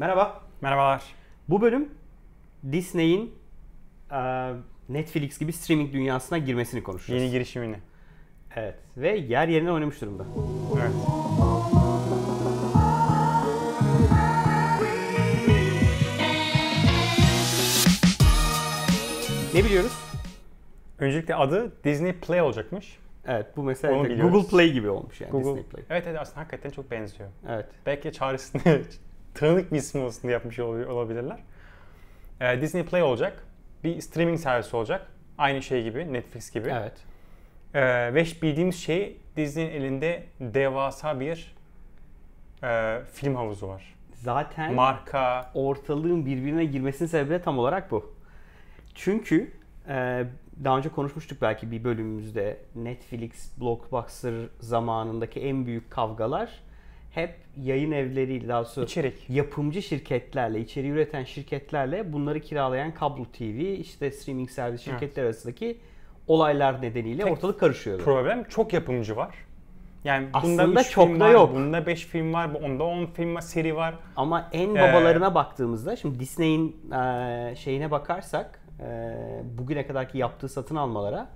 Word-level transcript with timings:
Merhaba. 0.00 0.40
Merhabalar. 0.60 1.02
Bu 1.48 1.60
bölüm 1.60 1.88
Disney'in 2.72 3.34
e, 4.12 4.52
Netflix 4.88 5.38
gibi 5.38 5.52
streaming 5.52 5.92
dünyasına 5.92 6.38
girmesini 6.38 6.82
konuşacağız. 6.82 7.22
Yeni 7.22 7.32
girişimini. 7.32 7.76
Evet. 8.56 8.74
Ve 8.96 9.16
yer 9.16 9.48
yerine 9.48 9.72
oynamış 9.72 10.00
durumda. 10.00 10.24
Evet. 10.80 10.92
Ne 19.54 19.64
biliyoruz? 19.64 19.92
Öncelikle 20.98 21.34
adı 21.34 21.72
Disney 21.84 22.12
Play 22.12 22.42
olacakmış. 22.42 22.98
Evet 23.26 23.46
bu 23.56 23.62
mesela 23.62 23.94
Onu 23.94 24.04
de 24.04 24.10
biliyoruz. 24.10 24.32
Google 24.32 24.48
Play 24.48 24.72
gibi 24.72 24.90
olmuş 24.90 25.20
yani 25.20 25.30
Google. 25.30 25.48
Disney 25.48 25.62
Play. 25.62 25.84
Evet 25.90 26.06
evet 26.06 26.18
aslında 26.20 26.40
hakikaten 26.40 26.70
çok 26.70 26.90
benziyor. 26.90 27.28
Evet. 27.48 27.66
Belki 27.86 28.12
çağrısını 28.12 28.60
tanıdık 29.34 29.72
bir 29.72 29.76
isim 29.78 30.02
olsun 30.04 30.22
diye 30.22 30.32
yapmış 30.32 30.58
ol- 30.58 30.86
olabilirler. 30.86 31.38
Ee, 32.40 32.60
Disney 32.60 32.84
Play 32.84 33.02
olacak. 33.02 33.44
Bir 33.84 34.00
streaming 34.00 34.38
servisi 34.40 34.76
olacak. 34.76 35.06
Aynı 35.38 35.62
şey 35.62 35.82
gibi, 35.82 36.12
Netflix 36.12 36.50
gibi. 36.50 36.68
Evet. 36.68 36.92
Ee, 37.74 38.14
ve 38.14 38.24
bildiğimiz 38.42 38.76
şey 38.76 39.16
Disney'in 39.36 39.70
elinde 39.70 40.24
devasa 40.40 41.20
bir 41.20 41.54
e, 42.62 43.00
film 43.12 43.34
havuzu 43.34 43.68
var. 43.68 43.94
Zaten 44.14 44.74
Marka, 44.74 45.50
ortalığın 45.54 46.26
birbirine 46.26 46.64
girmesinin 46.64 47.08
sebebi 47.08 47.30
de 47.30 47.42
tam 47.42 47.58
olarak 47.58 47.90
bu. 47.90 48.14
Çünkü 48.94 49.52
e, 49.88 50.24
daha 50.64 50.78
önce 50.78 50.88
konuşmuştuk 50.88 51.42
belki 51.42 51.70
bir 51.70 51.84
bölümümüzde 51.84 52.56
Netflix, 52.74 53.60
Blockbuster 53.60 54.34
zamanındaki 54.60 55.40
en 55.40 55.66
büyük 55.66 55.90
kavgalar 55.90 56.50
hep 57.10 57.34
yayın 57.56 57.90
evleriyle 57.90 58.48
daha 58.48 58.58
doğrusu 58.58 58.84
içerik. 58.84 59.30
yapımcı 59.30 59.82
şirketlerle, 59.82 60.60
içeriği 60.60 60.92
üreten 60.92 61.24
şirketlerle 61.24 62.12
bunları 62.12 62.40
kiralayan 62.40 62.94
kablo 62.94 63.24
TV, 63.24 63.58
işte 63.80 64.10
streaming 64.10 64.50
servis 64.50 64.80
şirketler 64.80 65.24
arasındaki 65.24 65.78
olaylar 66.26 66.82
nedeniyle 66.82 67.22
Tek 67.22 67.32
ortalık 67.32 67.60
karışıyordu. 67.60 68.02
Problem 68.04 68.44
çok 68.44 68.72
yapımcı 68.72 69.16
var. 69.16 69.34
Yani 70.04 70.26
bunda 70.26 70.62
Aslında 70.62 70.80
üç 70.80 70.90
çok 70.90 71.08
film 71.08 71.20
da 71.20 71.24
var, 71.24 71.30
yok. 71.30 71.54
Bunda 71.54 71.86
5 71.86 72.06
film 72.06 72.32
var, 72.32 72.50
onda 72.62 72.84
10 72.84 73.06
film 73.06 73.34
var, 73.34 73.40
seri 73.40 73.76
var. 73.76 73.94
Ama 74.16 74.48
en 74.52 74.74
Ee, 74.74 74.80
babalarına 74.80 75.34
baktığımızda 75.34 75.96
şimdi 75.96 76.20
Disney'in 76.20 76.92
e, 76.92 77.54
şeyine 77.56 77.90
bakarsak 77.90 78.60
e, 78.80 79.14
bugüne 79.58 79.86
kadarki 79.86 80.18
yaptığı 80.18 80.48
satın 80.48 80.76
almalara 80.76 81.28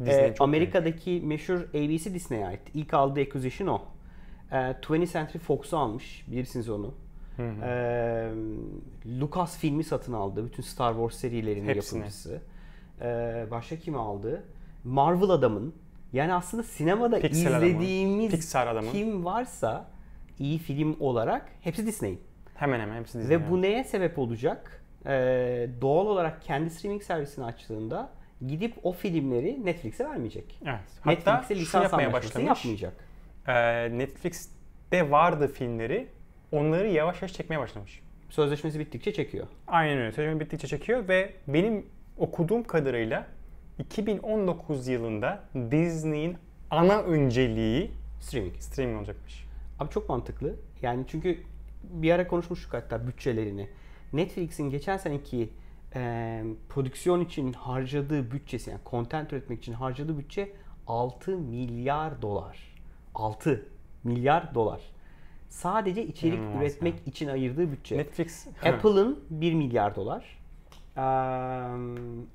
Disney 0.00 0.24
e, 0.24 0.34
Amerika'daki 0.40 1.20
meşhur 1.24 1.60
ABC 1.60 2.14
Disney'e 2.14 2.46
ait. 2.46 2.60
İlk 2.74 2.94
aldığı 2.94 3.20
acquisition 3.20 3.68
o. 3.68 3.82
E, 4.52 4.54
20th 4.56 5.12
Century 5.12 5.38
Fox'u 5.38 5.76
almış. 5.78 6.24
Bilirsiniz 6.28 6.68
onu. 6.68 6.94
E, 7.62 8.30
Lucas 9.20 9.58
filmi 9.58 9.84
satın 9.84 10.12
aldı. 10.12 10.46
Bütün 10.46 10.62
Star 10.62 10.92
Wars 10.92 11.14
serilerinin 11.14 11.68
Hepsini. 11.68 11.98
yapımcısı. 11.98 12.40
E, 13.00 13.06
başka 13.50 13.76
kimi 13.76 13.98
aldı? 13.98 14.44
Marvel 14.84 15.30
adamın. 15.30 15.74
Yani 16.12 16.34
aslında 16.34 16.62
sinemada 16.62 17.16
adamı. 17.16 17.26
izlediğimiz 17.32 18.30
Pixar 18.30 18.66
adamı. 18.66 18.90
kim 18.92 19.24
varsa 19.24 19.88
iyi 20.38 20.58
film 20.58 20.96
olarak 21.00 21.46
hepsi 21.60 21.86
Disney'in. 21.86 22.20
Hemen 22.54 22.80
hemen 22.80 23.00
hepsi 23.00 23.18
Disney. 23.18 23.38
Ve 23.38 23.50
bu 23.50 23.62
neye 23.62 23.84
sebep 23.84 24.18
olacak? 24.18 24.82
Ee, 25.06 25.68
doğal 25.80 26.06
olarak 26.06 26.42
kendi 26.42 26.70
streaming 26.70 27.02
servisini 27.02 27.44
açtığında 27.44 28.10
gidip 28.46 28.74
o 28.82 28.92
filmleri 28.92 29.64
Netflix'e 29.64 30.04
vermeyecek. 30.04 30.60
Evet. 30.64 30.80
Hatta 31.00 31.34
Netflix'e 31.36 31.62
lisans 31.62 31.82
yapmaya 31.82 32.12
başlamış. 32.12 32.46
yapmayacak. 32.48 32.92
Ee, 33.48 33.98
Netflix'te 33.98 35.10
vardı 35.10 35.48
filmleri. 35.48 36.08
Onları 36.52 36.88
yavaş 36.88 37.22
yavaş 37.22 37.32
çekmeye 37.32 37.58
başlamış. 37.58 38.02
Sözleşmesi 38.30 38.78
bittikçe 38.78 39.12
çekiyor. 39.12 39.46
Aynen 39.66 39.98
öyle. 39.98 40.12
Sözleşme 40.12 40.40
bittikçe 40.40 40.68
çekiyor 40.68 41.08
ve 41.08 41.32
benim 41.48 41.86
okuduğum 42.18 42.64
kadarıyla 42.64 43.26
2019 43.78 44.88
yılında 44.88 45.44
Disney'in 45.54 46.36
ana 46.70 47.02
önceliği 47.02 47.90
Streaming. 48.20 48.56
streaming 48.56 48.98
olacakmış. 48.98 49.46
Abi 49.80 49.90
çok 49.90 50.08
mantıklı. 50.08 50.54
Yani 50.82 51.04
çünkü 51.08 51.38
bir 51.82 52.10
ara 52.10 52.28
konuşmuştuk 52.28 52.74
hatta 52.74 53.06
bütçelerini. 53.06 53.68
Netflix'in 54.12 54.70
geçen 54.70 54.96
seneki 54.96 55.50
e, 55.94 56.42
prodüksiyon 56.68 57.20
için 57.20 57.52
harcadığı 57.52 58.30
bütçesi 58.30 58.70
yani 58.70 58.80
content 58.90 59.32
üretmek 59.32 59.58
için 59.58 59.72
harcadığı 59.72 60.18
bütçe 60.18 60.52
6 60.86 61.36
milyar 61.36 62.22
dolar. 62.22 62.75
6 63.20 63.66
milyar 64.04 64.54
dolar. 64.54 64.80
Sadece 65.48 66.06
içerik 66.06 66.38
İnanılmaz 66.38 66.62
üretmek 66.62 66.94
için 67.06 67.28
ayırdığı 67.28 67.72
bütçe. 67.72 67.98
Netflix 67.98 68.46
Apple'ın 68.64 69.24
1 69.30 69.54
milyar 69.54 69.96
dolar. 69.96 70.36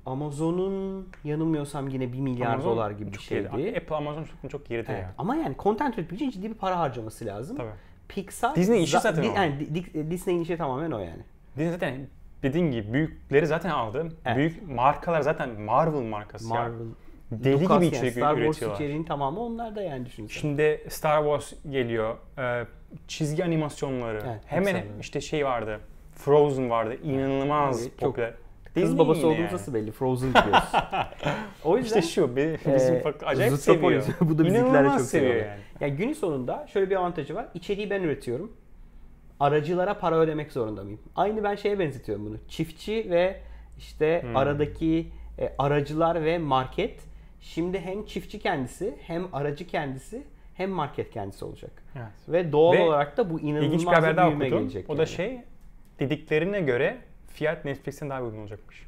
Amazon'un 0.06 1.08
yanılmıyorsam 1.24 1.88
yine 1.88 2.12
1 2.12 2.20
milyar 2.20 2.46
Amazon 2.46 2.70
dolar 2.70 2.90
gibi 2.90 3.12
bir 3.12 3.18
şeydi. 3.18 3.48
geride. 3.56 3.78
Apple 3.78 3.96
Amazon 3.96 4.24
çok, 4.42 4.50
çok 4.50 4.66
geride 4.66 4.92
Evet. 4.92 5.02
ya. 5.02 5.14
Ama 5.18 5.36
yani 5.36 5.54
content 5.58 5.98
üretmek 5.98 6.20
için 6.20 6.30
ciddi 6.30 6.50
bir 6.50 6.54
para 6.54 6.78
harcaması 6.78 7.26
lazım. 7.26 7.56
Tabii. 7.56 7.70
Pixar 8.08 8.56
Disney 8.56 8.82
işi 8.82 8.96
za- 8.96 9.00
zaten 9.00 9.22
o. 9.22 9.34
yani 9.34 9.60
Di- 9.60 9.74
Di- 9.74 10.10
Disney'in 10.10 10.40
işi 10.40 10.56
tamamen 10.56 10.90
o 10.90 10.98
yani. 10.98 11.22
Disney 11.56 11.70
zaten 11.70 12.06
dediğin 12.42 12.70
gibi 12.70 12.92
büyükleri 12.92 13.46
zaten 13.46 13.70
aldı. 13.70 14.08
Evet. 14.24 14.36
Büyük 14.36 14.68
markalar 14.70 15.20
zaten 15.20 15.60
Marvel 15.60 16.02
markası 16.02 16.54
ya. 16.54 16.70
Deli 17.44 17.52
Lucas 17.52 17.62
gibi 17.76 17.84
yani 17.84 17.86
içerik 17.86 18.12
Star 18.12 18.36
Wars 18.36 18.74
içeriğinin 18.74 19.04
tamamı 19.04 19.40
onlar 19.40 19.76
da 19.76 19.82
yani 19.82 20.06
düşünsene. 20.06 20.40
Şimdi 20.40 20.80
Star 20.88 21.22
Wars 21.22 21.52
geliyor. 21.70 22.16
Ee, 22.38 22.64
çizgi 23.08 23.44
animasyonları. 23.44 24.22
Evet, 24.26 24.40
Hemen 24.46 24.74
Pixar'da. 24.74 25.00
işte 25.00 25.20
şey 25.20 25.44
vardı. 25.44 25.80
Frozen 26.14 26.70
vardı. 26.70 26.96
İnanılmaz 27.04 27.84
çok- 27.84 27.98
popüler. 27.98 28.34
Kız 28.74 28.82
Disney 28.82 28.98
babası 28.98 29.20
olduğumuz 29.26 29.38
yani. 29.38 29.52
nasıl 29.52 29.74
belli? 29.74 29.90
Frozen 29.92 30.32
diyoruz. 30.34 30.72
o 31.64 31.78
yüzden 31.78 32.00
İşte 32.00 32.12
şu 32.12 32.36
be- 32.36 32.58
bizim 32.76 33.04
bak- 33.04 33.22
acayip 33.26 33.52
seviyor. 33.58 34.02
Bu 34.20 34.38
da 34.38 34.44
bizimkiler 34.44 34.84
çok 34.84 35.00
seviyor 35.00 35.32
seviyor. 35.34 35.46
yani. 35.46 35.60
Yani 35.80 35.92
günün 35.96 36.12
sonunda 36.12 36.66
şöyle 36.72 36.90
bir 36.90 36.96
avantajı 36.96 37.34
var. 37.34 37.46
İçeriği 37.54 37.90
ben 37.90 38.02
üretiyorum. 38.02 38.52
Aracılara 39.40 39.98
para 39.98 40.16
ödemek 40.18 40.52
zorunda 40.52 40.82
mıyım? 40.84 41.00
Aynı 41.16 41.44
ben 41.44 41.54
şeye 41.54 41.78
benzetiyorum 41.78 42.26
bunu. 42.26 42.36
Çiftçi 42.48 43.06
ve 43.10 43.36
işte 43.78 44.22
Hmm. 44.22 44.36
aradaki 44.36 45.06
e, 45.38 45.52
aracılar 45.58 46.24
ve 46.24 46.38
market. 46.38 47.00
Şimdi 47.42 47.80
hem 47.80 48.04
çiftçi 48.06 48.38
kendisi, 48.38 48.98
hem 49.06 49.34
aracı 49.34 49.66
kendisi, 49.66 50.22
hem 50.54 50.70
market 50.70 51.10
kendisi 51.10 51.44
olacak. 51.44 51.70
Evet. 51.96 52.08
Ve 52.28 52.52
doğal 52.52 52.72
Ve 52.72 52.80
olarak 52.80 53.16
da 53.16 53.30
bu 53.30 53.40
inanılmaz 53.40 53.80
bir 53.82 53.86
haber 53.86 54.16
daha 54.16 54.26
büyüme 54.28 54.44
okudum. 54.44 54.58
gelecek. 54.58 54.90
O 54.90 54.96
da 54.96 55.00
yani. 55.02 55.08
şey 55.08 55.40
dediklerine 55.98 56.60
göre 56.60 56.98
fiyat 57.28 57.64
Netflix'ten 57.64 58.10
daha 58.10 58.22
uygun 58.22 58.38
olacakmış. 58.38 58.86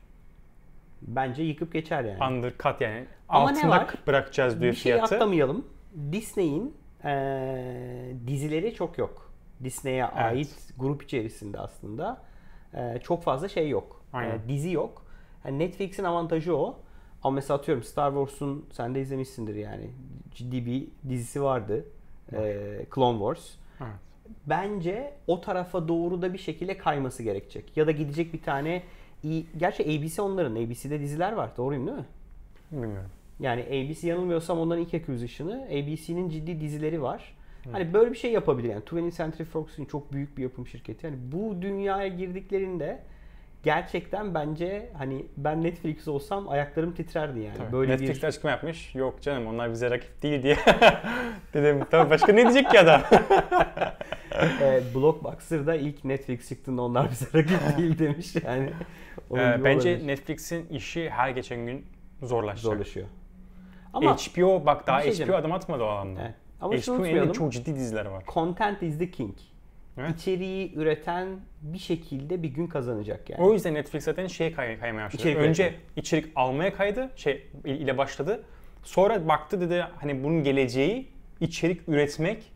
Bence 1.03 1.43
yıkıp 1.43 1.73
geçer 1.73 2.05
yani. 2.05 2.25
Undercut 2.35 2.81
yani. 2.81 3.05
Ama 3.29 3.51
ne 3.51 3.57
Altında 3.59 3.71
var? 3.71 3.95
bırakacağız 4.07 4.61
diyor 4.61 4.73
bir 4.73 4.77
şey 4.79 4.93
fiyatı. 4.93 5.15
atlamayalım. 5.15 5.67
Disney'in 6.13 6.75
eee, 7.05 8.15
dizileri 8.27 8.75
çok 8.75 8.99
yok. 8.99 9.33
Disney'e 9.65 10.05
ait 10.05 10.71
grup 10.79 11.03
içerisinde 11.03 11.59
aslında 11.59 12.23
eee, 12.75 13.01
çok 13.03 13.23
fazla 13.23 13.49
şey 13.49 13.69
yok. 13.69 14.03
Aynen. 14.13 14.31
Eee, 14.33 14.49
dizi 14.49 14.73
yok. 14.73 15.07
Yani 15.45 15.59
Netflix'in 15.59 16.05
avantajı 16.05 16.57
o. 16.57 16.79
Ama 17.25 17.35
mesela 17.35 17.59
atıyorum 17.59 17.85
Star 17.85 18.11
Wars'un 18.11 18.67
sen 18.73 18.95
de 18.95 19.01
izlemişsindir 19.01 19.55
yani. 19.55 19.91
Ciddi 20.35 20.67
bir 20.67 20.87
dizisi 21.09 21.43
vardı. 21.43 21.85
Eee, 22.33 22.87
Clone 22.95 23.19
Wars. 23.19 23.51
Evet. 23.81 23.91
Bence 24.47 25.13
o 25.27 25.41
tarafa 25.41 25.89
doğru 25.89 26.23
da 26.23 26.33
bir 26.33 26.39
şekilde 26.39 26.79
kayması 26.79 27.23
gerekecek. 27.23 27.77
Ya 27.77 27.87
da 27.87 27.91
gidecek 27.91 28.33
bir 28.33 28.43
tane 28.43 28.83
iyi... 29.23 29.47
Gerçi 29.57 29.83
ABC 29.83 30.23
onların. 30.23 30.55
ABC'de 30.55 31.01
diziler 31.01 31.33
var. 31.33 31.51
Doğruyum 31.57 31.87
değil 31.87 31.99
mi? 31.99 32.05
Bilmiyorum. 32.73 33.11
Yani 33.41 33.63
ABC 33.63 34.09
yanılmıyorsam 34.09 34.59
onların 34.59 34.85
ilk 34.85 34.95
acquisition'ı. 34.95 35.65
ABC'nin 35.65 36.29
ciddi 36.29 36.61
dizileri 36.61 37.03
var. 37.03 37.35
Hani 37.73 37.95
böyle 37.95 38.11
bir 38.11 38.17
şey 38.17 38.33
yapabilir 38.33 38.69
yani. 38.69 38.83
20th 38.83 39.17
Century 39.17 39.45
Fox'un 39.45 39.85
çok 39.85 40.13
büyük 40.13 40.39
bir 40.39 40.43
yapım 40.43 40.67
şirketi. 40.67 41.07
Yani 41.07 41.17
bu 41.33 41.63
dünyaya 41.63 42.09
girdiklerinde 42.09 43.03
gerçekten 43.65 44.35
bence 44.35 44.91
hani 44.99 45.27
ben 45.37 45.63
Netflix 45.63 46.09
olsam 46.09 46.49
ayaklarım 46.49 46.95
titrerdi 46.95 47.41
yani. 47.41 47.57
Tabii. 47.57 47.73
Böyle 47.73 47.93
Netflix 47.93 48.23
bir 48.23 48.29
açıklama 48.29 48.51
yapmış. 48.51 48.95
Yok 48.95 49.23
canım 49.23 49.47
onlar 49.47 49.73
bize 49.73 49.91
rakip 49.91 50.23
değil 50.23 50.43
diye. 50.43 50.57
Dedim 51.55 51.85
tabii 51.91 52.11
başka 52.11 52.33
ne 52.33 52.43
diyecek 52.43 52.71
ki 52.71 52.81
adam? 52.81 53.01
e, 54.63 54.83
Blockbuster'da 54.95 55.75
ilk 55.75 56.05
Netflix 56.05 56.49
çıktığında 56.49 56.83
onlar 56.83 57.11
bize 57.11 57.27
rakip 57.35 57.61
değil 57.79 57.99
demiş 57.99 58.35
yani. 58.47 58.71
Ee, 59.31 59.35
gibi 59.35 59.65
bence 59.65 59.91
olabilir. 59.91 60.07
Netflix'in 60.07 60.69
işi 60.69 61.11
her 61.11 61.31
geçen 61.31 61.67
gün 61.67 61.87
zorlaşacak. 62.23 62.73
zorlaşıyor. 62.73 63.07
Ama 63.93 64.17
HBO 64.17 64.67
bak 64.67 64.87
daha 64.87 64.99
Bir 64.99 65.03
şey 65.03 65.11
HBO 65.13 65.17
diyeceğim. 65.17 65.41
adım 65.41 65.53
atmadı 65.53 65.83
o 65.83 65.87
alanda. 65.87 66.21
Evet. 66.23 66.35
Ama 66.61 66.75
HBO'nun 66.75 67.33
çok 67.33 67.53
ciddi 67.53 67.75
diziler 67.75 68.07
var. 68.07 68.25
Content 68.35 68.83
is 68.83 68.99
the 68.99 69.11
king. 69.11 69.35
Evet. 69.99 70.21
İçeriği 70.21 70.75
üreten 70.75 71.29
bir 71.63 71.79
şekilde 71.79 72.43
bir 72.43 72.49
gün 72.49 72.67
kazanacak 72.67 73.31
yani. 73.31 73.43
O 73.43 73.53
yüzden 73.53 73.75
Netflix 73.75 74.05
zaten 74.05 74.27
şey 74.27 74.53
kay 74.53 74.79
kaymaya 74.79 75.07
başladı. 75.07 75.23
İçerik 75.23 75.37
Önce 75.37 75.63
üretimi. 75.63 75.83
içerik 75.97 76.33
almaya 76.37 76.75
kaydı, 76.75 77.11
şey 77.17 77.51
ile 77.65 77.99
başladı. 77.99 78.45
Sonra 78.83 79.29
baktı 79.29 79.61
dedi 79.61 79.85
hani 80.01 80.25
bunun 80.25 80.43
geleceği 80.43 81.09
içerik 81.41 81.89
üretmek, 81.89 82.53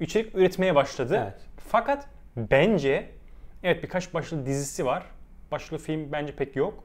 içerik 0.00 0.34
üretmeye 0.34 0.74
başladı. 0.74 1.20
Evet. 1.22 1.40
Fakat 1.56 2.08
bence 2.36 3.18
Evet 3.62 3.82
birkaç 3.82 4.14
başlı 4.14 4.46
dizisi 4.46 4.86
var. 4.86 5.06
Başlı 5.50 5.78
film 5.78 6.12
bence 6.12 6.36
pek 6.36 6.56
yok. 6.56 6.84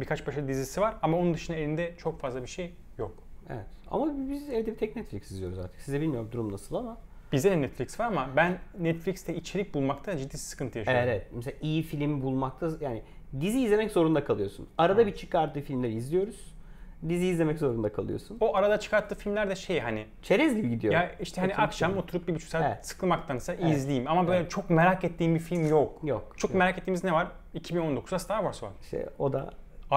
Birkaç 0.00 0.26
başlı 0.26 0.48
dizisi 0.48 0.80
var 0.80 0.96
ama 1.02 1.18
onun 1.18 1.34
dışında 1.34 1.56
elinde 1.56 1.94
çok 1.98 2.20
fazla 2.20 2.42
bir 2.42 2.46
şey 2.46 2.74
yok. 2.98 3.14
Evet. 3.50 3.66
Ama 3.90 4.12
biz 4.30 4.50
evde 4.50 4.72
bir 4.72 4.76
tek 4.76 4.96
Netflix 4.96 5.30
izliyoruz 5.30 5.58
artık. 5.58 5.80
Size 5.80 6.00
bilmiyorum 6.00 6.28
durum 6.32 6.52
nasıl 6.52 6.74
ama. 6.74 6.98
Bize 7.34 7.50
de 7.50 7.60
Netflix 7.60 8.00
var 8.00 8.06
ama 8.06 8.28
ben 8.36 8.58
Netflix'te 8.78 9.34
içerik 9.34 9.74
bulmakta 9.74 10.16
ciddi 10.18 10.38
sıkıntı 10.38 10.78
yaşıyorum. 10.78 11.02
Evet, 11.08 11.20
evet. 11.22 11.32
Mesela 11.36 11.56
iyi 11.62 11.82
film 11.82 12.22
bulmakta 12.22 12.70
yani 12.80 13.02
dizi 13.40 13.60
izlemek 13.60 13.90
zorunda 13.90 14.24
kalıyorsun. 14.24 14.68
Arada 14.78 15.02
Evet. 15.02 15.12
bir 15.12 15.18
çıkarttığı 15.18 15.60
filmleri 15.60 15.94
izliyoruz. 15.94 16.54
Dizi 17.08 17.26
izlemek 17.26 17.58
zorunda 17.58 17.92
kalıyorsun. 17.92 18.36
O 18.40 18.56
arada 18.56 18.80
çıkarttığı 18.80 19.14
filmler 19.14 19.50
de 19.50 19.56
şey 19.56 19.80
hani 19.80 20.06
Çerez 20.22 20.56
gibi 20.56 20.70
gidiyor. 20.70 20.94
ya 20.94 21.10
işte 21.20 21.40
hani 21.40 21.52
Oturup 21.52 21.66
akşam 21.68 21.96
oturup 21.98 22.28
bir 22.28 22.34
buçuk 22.34 22.48
saat 22.48 22.64
Evet. 22.66 22.86
sıkılmaktansa 22.86 23.54
Evet. 23.54 23.76
izleyeyim. 23.76 24.08
Ama 24.08 24.26
böyle 24.28 24.40
Evet. 24.40 24.50
çok 24.50 24.70
merak 24.70 25.04
ettiğim 25.04 25.34
bir 25.34 25.40
film 25.40 25.68
yok. 25.68 25.98
Yok. 26.04 26.34
Çok 26.36 26.50
yok. 26.50 26.58
merak 26.58 26.78
ettiğimiz 26.78 27.04
ne 27.04 27.12
var? 27.12 27.26
2019'da 27.54 28.18
Star 28.18 28.38
Wars 28.38 28.62
var. 28.62 28.70
İşte 28.82 29.08
o 29.18 29.32
da 29.32 29.50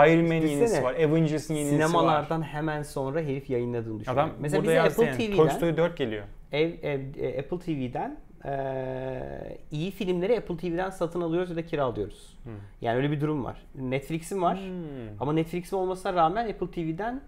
Iron 0.05 0.25
Düşünsene, 0.25 0.51
yenisi 0.51 0.83
var. 0.83 0.95
Avengers'ın 0.95 1.53
yenisi 1.53 1.79
var. 1.79 1.87
sinemalardan 1.87 2.41
hemen 2.41 2.83
sonra 2.83 3.21
herif 3.21 3.49
yayınladığını 3.49 3.99
düşünüyorum. 3.99 4.29
Adam 4.29 4.41
Mesela 4.41 4.63
bize 4.63 4.81
Apple 4.81 5.05
yani. 5.05 5.17
Toy 5.17 5.47
TV'den 5.47 5.57
Story 5.57 5.77
4 5.77 5.97
geliyor. 5.97 6.23
ev, 6.51 6.71
ev, 6.81 6.99
e, 7.19 7.39
Apple 7.39 7.59
TV'den 7.59 8.17
e, 8.45 9.57
iyi 9.71 9.91
filmleri 9.91 10.37
Apple 10.37 10.57
TV'den 10.57 10.89
satın 10.89 11.21
alıyoruz 11.21 11.49
ya 11.49 11.55
da 11.55 11.65
kiralıyoruz. 11.65 12.37
Hmm. 12.43 12.53
Yani 12.81 12.97
öyle 12.97 13.11
bir 13.11 13.21
durum 13.21 13.45
var. 13.45 13.57
Netflix'im 13.75 14.41
var. 14.41 14.57
Hmm. 14.57 15.19
Ama 15.19 15.33
Netflix'im 15.33 15.77
olmasına 15.77 16.13
rağmen 16.13 16.49
Apple 16.49 16.71
TV'den 16.71 17.21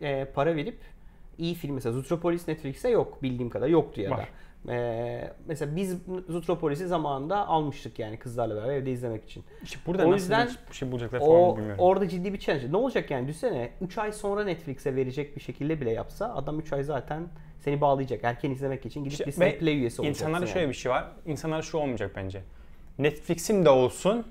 e, 0.00 0.24
para 0.24 0.56
verip 0.56 0.78
iyi 1.38 1.54
film 1.54 1.74
mesela 1.74 1.92
Zootropolis 1.92 2.48
Netflix'te 2.48 2.88
yok 2.88 3.22
bildiğim 3.22 3.50
kadar 3.50 3.68
yoktu 3.68 4.00
ya 4.00 4.10
da. 4.10 4.14
Var. 4.14 4.28
E, 4.68 5.32
mesela 5.46 5.76
biz 5.76 5.96
Zootropolis'i 6.28 6.86
zamanında 6.86 7.48
almıştık 7.48 7.98
yani 7.98 8.18
kızlarla 8.18 8.56
beraber 8.56 8.74
evde 8.74 8.92
izlemek 8.92 9.24
için. 9.24 9.44
İşte 9.62 9.78
burada 9.86 10.02
O 10.06 10.10
nasıl 10.10 10.16
yüzden 10.22 10.48
bir 10.70 10.74
şey 10.74 10.92
bulacaklar 10.92 11.18
falan 11.20 11.32
O 11.32 11.56
bilmiyorum. 11.56 11.80
orada 11.84 12.08
ciddi 12.08 12.32
bir 12.32 12.38
challenge. 12.38 12.72
Ne 12.72 12.76
olacak 12.76 13.10
yani 13.10 13.28
düşünsene 13.28 13.70
3 13.80 13.98
ay 13.98 14.12
sonra 14.12 14.44
Netflix'e 14.44 14.96
verecek 14.96 15.36
bir 15.36 15.40
şekilde 15.40 15.80
bile 15.80 15.90
yapsa 15.90 16.34
adam 16.34 16.60
3 16.60 16.72
ay 16.72 16.82
zaten 16.82 17.28
seni 17.60 17.80
bağlayacak. 17.80 18.24
Erken 18.24 18.50
izlemek 18.50 18.86
için 18.86 19.00
gidip 19.00 19.12
İşte 19.12 19.26
Disney 19.26 19.58
Play 19.58 19.74
üyesi 19.78 20.02
olacaksın. 20.02 20.24
İnsanlarda 20.24 20.46
yani. 20.46 20.52
şöyle 20.52 20.68
bir 20.68 20.74
şey 20.74 20.92
var. 20.92 21.08
İnsanlarda 21.26 21.62
şu 21.62 21.78
olmayacak 21.78 22.12
bence. 22.16 22.42
Netflix'im 22.98 23.64
de 23.64 23.70
olsun, 23.70 24.26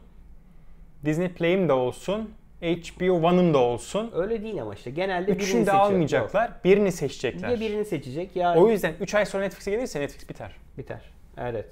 Disney 1.06 1.30
Play'im 1.30 1.70
de 1.70 1.74
olsun, 1.74 2.30
HBO 2.62 3.14
One'ım 3.28 3.54
da 3.54 3.58
olsun. 3.58 4.12
Öyle 4.16 4.44
değil 4.44 4.62
ama 4.62 4.74
işte 4.74 4.92
genelde 4.92 5.28
birini 5.28 5.42
Üçünü 5.44 5.60
de 5.62 5.66
seçiyor. 5.66 5.84
almayacaklar, 5.84 6.52
birini 6.64 6.86
Yok. 6.86 6.94
seçecekler. 6.94 7.50
Ya 7.50 7.60
birini 7.60 7.86
seçecek 7.86 8.36
ya 8.36 8.56
O 8.56 8.70
yüzden 8.70 8.94
3 9.00 9.16
ay 9.16 9.26
sonra 9.26 9.44
Netflix'e 9.44 9.72
gelirse 9.72 10.00
Netflix 10.00 10.30
biter. 10.30 10.52
biter. 10.78 11.02
Evet. 11.38 11.66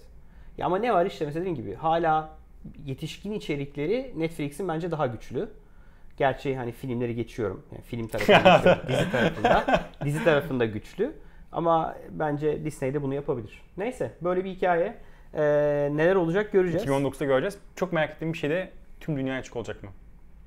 Ya 0.58 0.66
ama 0.66 0.78
ne 0.78 0.94
var 0.94 1.06
işte 1.06 1.26
mesela 1.26 1.42
dediğim 1.42 1.56
gibi 1.56 1.76
hala 1.76 2.30
yetişkin 2.86 3.32
içerikleri 3.32 4.14
Netflix'in 4.18 4.68
bence 4.68 4.92
daha 4.92 5.08
güçlü. 5.08 5.50
Gerçi 6.18 6.56
hani 6.56 6.72
filmleri 6.72 7.16
geçiyorum. 7.16 7.66
Yani 7.72 7.82
film 7.82 8.08
tarafında 8.08 8.38
geçiyorum. 8.56 8.82
dizi 8.88 9.12
tarafında. 9.12 9.84
Dizi 10.06 10.24
tarafında 10.24 10.66
güçlü. 10.66 11.12
Ama 11.52 11.96
bence 12.10 12.66
Disney 12.66 12.94
de 12.94 13.02
bunu 13.02 13.14
yapabilir. 13.14 13.62
Neyse 13.78 14.12
böyle 14.22 14.44
bir 14.46 14.50
hikaye. 14.50 14.98
Ee, 15.34 15.40
neler 15.92 16.16
olacak 16.16 16.52
göreceğiz. 16.52 16.86
2019'da 16.88 17.26
göreceğiz. 17.26 17.58
Çok 17.76 17.94
merak 17.94 18.10
ettiğim 18.12 18.34
bir 18.34 18.38
şey 18.38 18.50
de 18.50 18.70
tüm 19.00 19.18
dünyaya 19.18 19.40
açık 19.40 19.56
olacak 19.56 19.84
mı? 19.84 19.90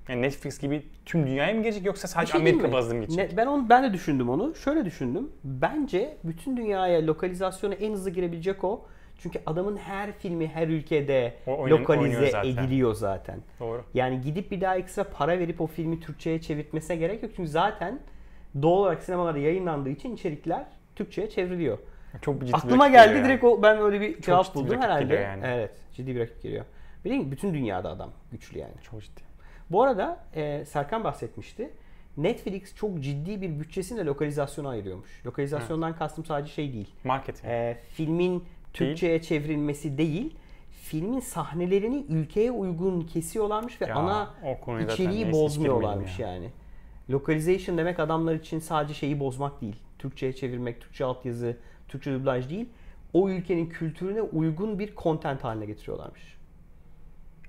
Yani 0.09 0.23
Netflix 0.23 0.59
gibi 0.59 0.83
tüm 1.07 1.27
dünyaya 1.27 1.55
mı 1.55 1.63
gelecek 1.63 1.87
yoksa 1.87 2.09
sadece 2.09 2.33
şey 2.33 2.41
Amerika 2.41 2.67
mi? 2.67 2.73
bazlı 2.73 2.95
mı 2.95 3.01
geçecek? 3.01 3.31
Ne- 3.31 3.37
ben 3.37 3.47
onu 3.47 3.69
ben 3.69 3.83
de 3.85 3.93
düşündüm 3.93 4.29
onu. 4.29 4.55
Şöyle 4.55 4.85
düşündüm. 4.85 5.31
Bence 5.45 6.17
bütün 6.25 6.57
dünyaya 6.57 7.07
lokalizasyona 7.07 7.75
en 7.75 7.93
hızlı 7.93 8.11
girebilecek 8.11 8.65
o. 8.65 8.87
Çünkü 9.19 9.39
adamın 9.47 9.77
her 9.77 10.13
filmi 10.13 10.49
her 10.49 10.69
ülkede 10.69 11.35
O 11.47 11.59
oynan- 11.59 11.79
lokalize 11.79 12.31
zaten. 12.31 12.49
ediliyor 12.51 12.95
zaten. 12.95 13.39
Doğru. 13.61 13.85
Yani 13.95 14.21
gidip 14.21 14.51
bir 14.51 14.61
daha 14.61 14.77
ekstra 14.77 15.05
para 15.05 15.39
verip 15.39 15.61
o 15.61 15.67
filmi 15.67 16.01
Türkçe'ye 16.01 16.41
çevirtmesine 16.41 16.97
gerek 16.97 17.23
yok. 17.23 17.33
Çünkü 17.37 17.51
zaten 17.51 18.01
doğal 18.63 18.79
olarak 18.81 19.03
sinemalarda 19.03 19.39
yayınlandığı 19.39 19.91
için 19.91 20.15
içerikler 20.15 20.65
Türkçe'ye 20.97 21.31
çevriliyor. 21.31 21.79
Çok 22.23 22.41
ciddi 22.41 22.57
Aklıma 22.57 22.89
geldi 22.89 23.09
geliyor 23.09 23.25
direkt 23.25 23.45
o 23.45 23.63
ben 23.63 23.79
öyle 23.79 24.01
bir 24.01 24.21
cevap 24.21 24.55
buldum 24.55 24.81
herhalde. 24.81 25.15
yani. 25.15 25.43
Evet, 25.47 25.71
ciddi 25.93 26.15
bir 26.15 26.21
rakip 26.21 26.43
geliyor. 26.43 26.65
Mi? 27.05 27.31
bütün 27.31 27.55
dünyada 27.55 27.91
adam 27.91 28.11
güçlü 28.33 28.59
yani. 28.59 28.71
yani. 28.71 28.83
Çok 28.91 29.03
ciddi. 29.03 29.30
Bu 29.71 29.83
arada 29.83 30.19
e, 30.35 30.65
Serkan 30.65 31.05
bahsetmişti. 31.05 31.71
Netflix 32.17 32.75
çok 32.75 33.01
ciddi 33.01 33.43
bir 33.43 33.61
bütçesini 33.61 33.99
de 33.99 34.05
lokalizasyona 34.05 34.69
ayırıyormuş. 34.69 35.27
Lokalizasyondan 35.27 35.97
kastım 35.97 36.25
sadece 36.25 36.53
şey 36.53 36.73
değil. 36.73 36.91
Marketing. 37.05 37.45
E, 37.45 37.79
filmin 37.89 38.45
Türkçe'ye 38.73 39.23
çevrilmesi 39.23 39.99
değil. 39.99 40.37
Filmin 40.71 41.21
sahnelerini 41.21 42.05
ülkeye 42.09 42.51
uygun 42.51 43.01
kesiyorlarmış 43.01 43.81
ve 43.83 43.87
Ya, 43.87 43.95
ana 43.95 44.35
içeriği 44.93 45.33
bozmuyorlarmış 45.33 46.17
girmeyelim 46.17 46.43
yani. 46.43 46.53
Localization 47.11 47.79
demek 47.79 48.01
adamlar 48.01 48.35
için 48.35 48.59
sadece 48.59 48.95
şeyi 48.95 49.21
bozmak 49.21 49.61
değil. 49.61 49.77
Türkçe'ye 49.99 50.33
çevirmek, 50.33 50.81
Türkçe 50.81 51.05
altyazı, 51.05 51.57
Türkçe 51.89 52.13
dublaj 52.13 52.51
değil. 52.51 52.69
O 53.13 53.29
ülkenin 53.29 53.67
kültürüne 53.67 54.23
uygun 54.23 54.79
bir 54.79 54.95
content 54.97 55.45
haline 55.45 55.67
getiriyorlarmış. 55.67 56.37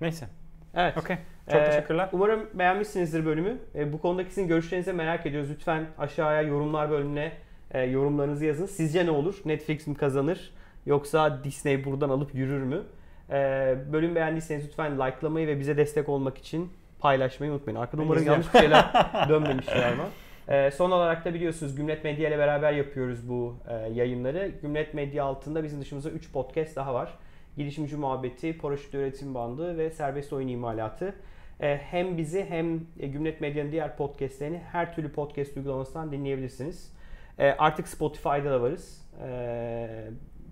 Neyse. 0.02 0.28
Evet. 0.74 0.98
Okey. 0.98 1.18
Çok 1.52 1.62
Ee, 1.62 1.66
teşekkürler. 1.66 2.10
Umarım 2.12 2.50
beğenmişsinizdir 2.54 3.26
bölümü. 3.26 3.58
Ee, 3.76 3.94
bu 3.94 4.02
konudaki 4.02 4.30
sizin 4.30 4.48
görüşlerinizi 4.48 4.94
merak 4.94 5.26
ediyoruz. 5.26 5.50
Lütfen 5.52 5.86
aşağıya 5.98 6.42
yorumlar 6.42 6.90
bölümüne 6.92 7.32
e, 7.72 7.82
yorumlarınızı 7.82 8.46
yazın. 8.46 8.66
Sizce 8.66 9.06
ne 9.06 9.12
olur? 9.12 9.36
Netflix 9.46 9.88
mi 9.88 9.96
kazanır? 9.96 10.54
Yoksa 10.86 11.44
Disney 11.44 11.86
buradan 11.86 12.10
alıp 12.10 12.36
yürür 12.36 12.64
mü? 12.64 12.82
Ee, 13.30 13.76
bölüm 13.94 14.16
beğendiyseniz 14.16 14.66
lütfen 14.68 15.00
likelamayı 15.00 15.48
ve 15.48 15.60
bize 15.60 15.78
destek 15.78 16.10
olmak 16.10 16.38
için 16.38 16.72
paylaşmayı 17.00 17.52
unutmayın. 17.52 17.80
Arkada 17.80 18.02
umarım 18.02 18.26
yanlış 18.26 18.54
bir 18.54 18.60
şeyler 18.60 18.86
dönmemiştir 19.30 19.82
ama. 19.94 20.04
Ee, 20.50 20.72
son 20.72 20.92
olarak 20.92 21.26
da 21.26 21.34
biliyorsunuz 21.34 21.76
Gümlet 21.76 22.04
Medya 22.04 22.30
ile 22.30 22.38
beraber 22.38 22.74
yapıyoruz 22.74 23.30
bu 23.30 23.56
e, 23.70 23.74
yayınları. 23.74 24.52
Gümlet 24.62 24.94
Medya 24.94 25.24
altında 25.26 25.64
bizim 25.64 25.82
dışımızda 25.82 26.10
3 26.10 26.32
podcast 26.32 26.76
daha 26.76 26.94
var. 26.94 27.14
Girişimci 27.58 27.96
Muhabbeti, 27.96 28.58
Paraşüt 28.58 28.96
Öğretim 28.96 29.34
Bandı 29.36 29.78
ve 29.78 29.92
Serbest 29.92 30.34
Oyun 30.34 30.48
İmalatı. 30.48 31.14
Ee, 31.62 31.80
hem 31.92 32.18
bizi 32.18 32.46
hem 32.50 32.80
e, 33.00 33.08
Gümlet 33.08 33.42
Medya'nın 33.42 33.72
diğer 33.72 33.98
podcastlerini 33.98 34.62
her 34.72 34.96
türlü 34.96 35.12
podcast 35.12 35.58
uygulamasından 35.58 36.12
dinleyebilirsiniz. 36.12 36.94
Ee, 37.40 37.48
artık 37.58 37.88
Spotify'da 37.88 38.52
da 38.52 38.62
varız. 38.62 39.02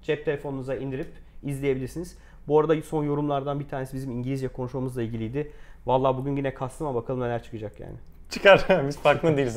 Cep 0.02 0.26
telefonunuza 0.26 0.76
indirip 0.76 1.08
izleyebilirsiniz. 1.44 2.18
Bu 2.48 2.60
arada 2.60 2.82
son 2.82 3.04
yorumlardan 3.04 3.60
bir 3.60 3.68
tanesi 3.68 3.96
bizim 3.96 4.12
İngilizce 4.12 4.48
konuşmamızla 4.48 5.02
ilgiliydi. 5.02 5.52
Vallahi 5.86 6.18
bugün 6.18 6.36
yine 6.36 6.54
kastım 6.54 6.88
ama 6.88 7.02
bakalım 7.02 7.20
neler 7.20 7.44
çıkacak 7.44 7.80
yani. 7.80 7.96
Çıkar. 8.30 8.66
Biz 8.88 8.98
farkında 9.00 9.38
değiliz. 9.38 9.56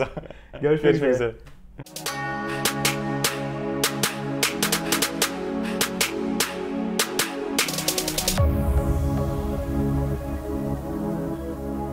Görüşmek, 0.53 0.63
Görüşmek 0.83 0.95
üzere. 0.95 1.11
üzere. 1.11 2.42